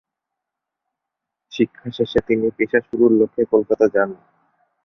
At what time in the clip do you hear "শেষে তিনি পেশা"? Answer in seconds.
1.97-2.79